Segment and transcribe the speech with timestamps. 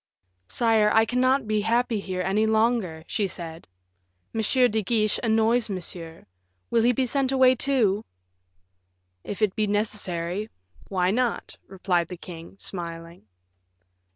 [0.47, 3.67] "Sire, I cannot be happy here any longer," she said.
[4.33, 4.41] "M.
[4.41, 6.25] de Guiche annoys Monsieur.
[6.71, 8.03] Will he be sent away, too?"
[9.23, 10.49] "If it be necessary,
[10.87, 13.27] why not?" replied the king, smiling.